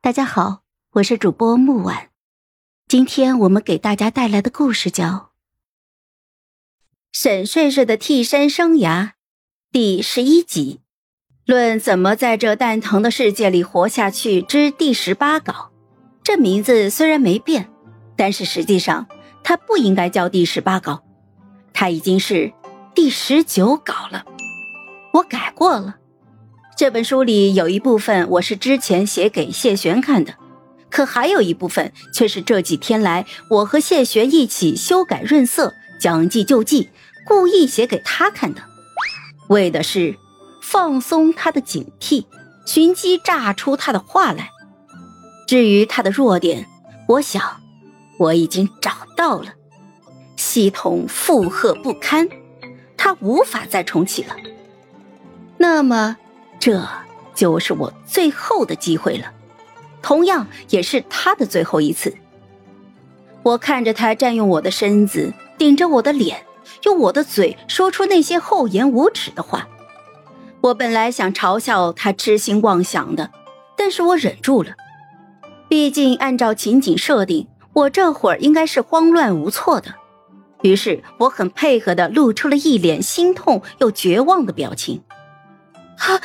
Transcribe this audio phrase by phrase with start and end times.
[0.00, 2.10] 大家好，我是主播木婉，
[2.86, 5.04] 今天我们给大家带来的故事叫
[7.10, 9.06] 《沈睡睡的替身生涯》
[9.72, 10.80] 第十一集，
[11.44, 15.72] 论怎么在这蛋疼的世界里活下去之第十八稿。
[16.22, 17.68] 这名字虽然没变，
[18.16, 19.08] 但是实际上
[19.42, 21.02] 它不应该叫第十八稿，
[21.74, 22.52] 它已经是
[22.94, 24.24] 第十九稿了，
[25.12, 25.96] 我改过了。
[26.78, 30.34] 这本书里有一部分我是之前写给谢玄看的，
[30.88, 36.90] 可还有一部分却是这几天来我和谢玄一起修改润色、将计就计，
[37.26, 38.62] 故意写给他看的，
[39.48, 40.14] 为的是
[40.62, 42.26] 放松他的警惕，
[42.64, 44.50] 寻机炸出他的话来。
[45.48, 46.68] 至于他的弱点，
[47.08, 47.42] 我想
[48.20, 49.54] 我已经找到了，
[50.36, 52.28] 系统负荷不堪，
[52.96, 54.36] 他无法再重启了。
[55.56, 56.16] 那么。
[56.58, 56.86] 这
[57.34, 59.32] 就是我最后的机会了，
[60.02, 62.14] 同样也是他的最后一次。
[63.44, 66.44] 我看着他占用我的身子，顶着我的脸，
[66.84, 69.68] 用我的嘴说出那些厚颜无耻的话。
[70.60, 73.30] 我本来想嘲笑他痴心妄想的，
[73.76, 74.72] 但是我忍住了。
[75.68, 79.94] 毕竟按照情景设定，我这会儿应该是慌乱无措的。
[80.62, 85.00] 于是我很配合的露出了一脸心痛又绝望的表情。
[85.98, 86.20] 啊！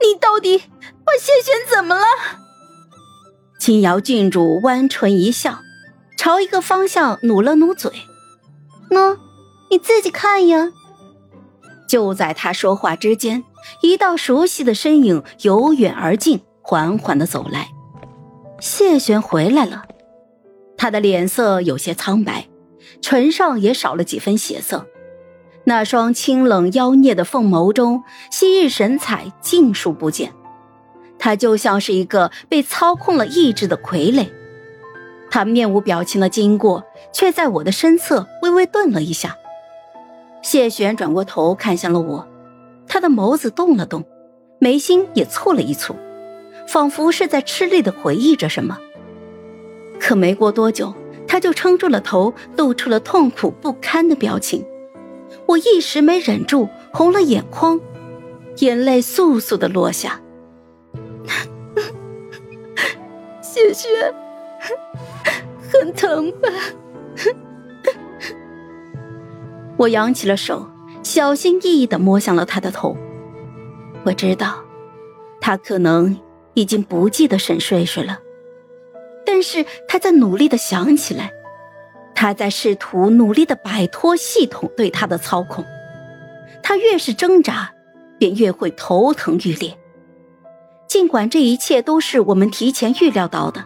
[0.00, 2.04] 你到底把谢玄怎么了？
[3.58, 5.60] 青瑶郡主弯唇一笑，
[6.16, 7.90] 朝一个方向努了努嘴
[8.90, 9.18] ：“喏，
[9.70, 10.72] 你自己看呀。”
[11.88, 13.44] 就在他说话之间，
[13.80, 17.68] 一道熟悉的身影由远而近，缓缓的走来。
[18.60, 19.84] 谢玄回来了，
[20.76, 22.48] 他的脸色有些苍白，
[23.00, 24.86] 唇上也少了几分血色。
[25.68, 30.32] 那双清冷妖孽的凤眸中，昔日神采尽数不见。
[31.18, 34.28] 他就像是一个被操控了意志的傀儡。
[35.28, 39.36] 他面无表情的经过，却在我的身侧微微顿了一下。
[40.40, 42.28] 谢玄转过头看向了我，
[42.86, 44.04] 他的眸子动了动，
[44.60, 45.96] 眉心也蹙了一蹙，
[46.68, 48.78] 仿佛是在吃力的回忆着什么。
[49.98, 50.94] 可没过多久，
[51.26, 54.64] 他就撑住了头，露出了痛苦不堪的表情。
[55.46, 57.80] 我一时没忍住，红了眼眶，
[58.58, 60.20] 眼泪簌簌的落下。
[63.40, 63.88] 谢雪，
[65.72, 66.48] 很疼吧？
[69.78, 70.68] 我扬起了手，
[71.02, 72.96] 小心翼翼的摸向了他的头。
[74.04, 74.62] 我知道，
[75.40, 76.18] 他可能
[76.54, 78.20] 已经不记得沈睡睡了，
[79.24, 81.32] 但是他在努力的想起来。
[82.16, 85.64] 他在试图努力的摆脱系统对他的操控，
[86.62, 87.72] 他越是挣扎，
[88.18, 89.76] 便越会头疼欲裂。
[90.88, 93.62] 尽管这一切都是我们提前预料到的，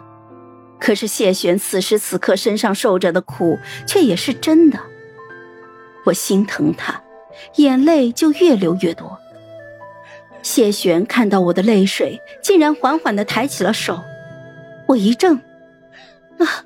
[0.79, 3.57] 可是谢玄此时此刻身上受着的苦
[3.87, 4.77] 却也是真的。
[6.05, 7.01] 我心疼他，
[7.55, 9.17] 眼泪就越流越多。
[10.41, 14.01] 谢玄看到我的泪水，竟然缓缓的抬起了手，
[14.87, 15.37] 我一怔，
[16.39, 16.65] 啊，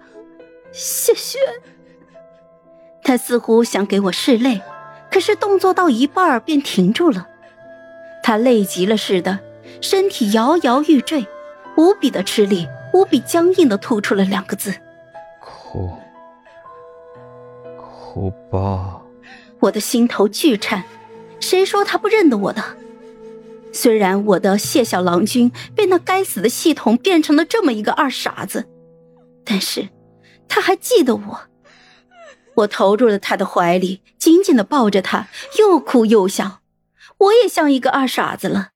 [0.71, 1.39] 谢玄。
[3.15, 4.61] 他似乎想给我拭泪，
[5.09, 7.29] 可是动作到一半便停住了。
[8.21, 9.39] 他累极了似的，
[9.79, 11.25] 身体摇摇欲坠，
[11.77, 14.75] 无比的吃力，无比僵硬的吐出了两个字
[15.39, 15.93] ：“哭，
[17.77, 19.01] 哭吧。”
[19.61, 20.83] 我的心头巨颤。
[21.39, 22.61] 谁说他不认得我的？
[23.71, 28.65] 虽然我的谢小郎君被那该死的系统变成了这么一个二傻子，
[29.45, 29.87] 但是
[30.49, 31.39] 他还记得我。
[32.55, 35.27] 我投入了他的怀里，紧紧的抱着他，
[35.59, 36.61] 又哭又笑。
[37.17, 38.69] 我也像一个二傻子了。